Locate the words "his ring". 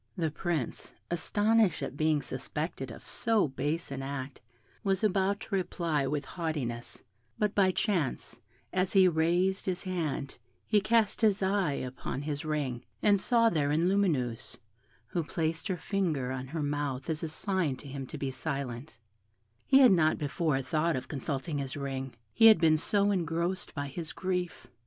12.23-12.83, 21.59-22.15